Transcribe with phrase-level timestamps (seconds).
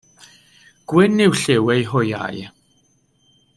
[0.91, 2.37] Gwyn yw lliw eu hwyau.